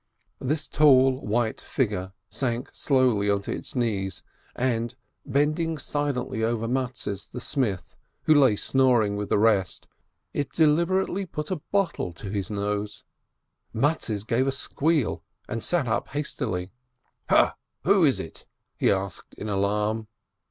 [0.39, 4.23] This tall, white figure sank slowly onto its knees,
[4.55, 4.95] and,
[5.27, 8.55] bending silently over Mattes the smith, COUNTRY FOLK 557 who lay
[8.95, 9.87] snoring with the rest,
[10.33, 13.03] it deliberately put a bottle to his nose.
[13.75, 16.71] Mattes gave a squeal, and sat up hastily.
[17.29, 18.47] "Ha, who is it?"
[18.79, 20.07] he asked in alarm.